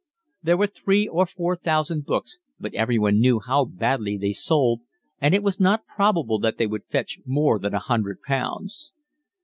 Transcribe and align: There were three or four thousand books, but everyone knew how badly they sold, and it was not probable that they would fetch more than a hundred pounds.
There 0.41 0.57
were 0.57 0.65
three 0.65 1.07
or 1.07 1.27
four 1.27 1.55
thousand 1.55 2.05
books, 2.07 2.39
but 2.59 2.73
everyone 2.73 3.19
knew 3.19 3.39
how 3.39 3.65
badly 3.65 4.17
they 4.17 4.31
sold, 4.31 4.81
and 5.19 5.35
it 5.35 5.43
was 5.43 5.59
not 5.59 5.85
probable 5.85 6.39
that 6.39 6.57
they 6.57 6.65
would 6.65 6.85
fetch 6.85 7.19
more 7.23 7.59
than 7.59 7.75
a 7.75 7.79
hundred 7.85 8.23
pounds. 8.23 8.93